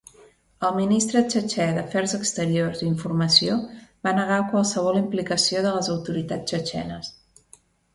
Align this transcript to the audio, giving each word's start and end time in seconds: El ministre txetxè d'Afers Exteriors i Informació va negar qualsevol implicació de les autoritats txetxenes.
El 0.69 0.77
ministre 0.77 1.21
txetxè 1.33 1.67
d'Afers 1.75 2.15
Exteriors 2.19 2.83
i 2.87 2.91
Informació 2.93 3.61
va 4.09 4.17
negar 4.23 4.43
qualsevol 4.57 5.01
implicació 5.07 5.67
de 5.71 5.79
les 5.81 5.95
autoritats 5.99 6.53
txetxenes. 6.55 7.19